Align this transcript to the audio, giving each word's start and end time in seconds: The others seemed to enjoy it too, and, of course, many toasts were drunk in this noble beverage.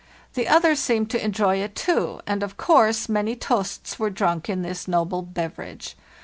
The 0.33 0.47
others 0.47 0.79
seemed 0.79 1.11
to 1.11 1.23
enjoy 1.23 1.57
it 1.57 1.75
too, 1.75 2.21
and, 2.25 2.41
of 2.41 2.57
course, 2.57 3.07
many 3.07 3.35
toasts 3.35 3.99
were 3.99 4.09
drunk 4.09 4.49
in 4.49 4.63
this 4.63 4.87
noble 4.87 5.21
beverage. 5.21 5.95